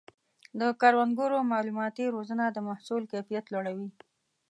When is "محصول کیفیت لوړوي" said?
2.67-3.89